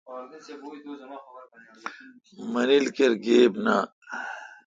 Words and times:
مانیل 2.53 2.85
کیر 2.95 3.13
گیب 3.23 3.53
نان۔ 3.65 3.85